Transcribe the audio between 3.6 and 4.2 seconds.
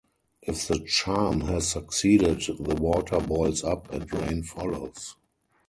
up and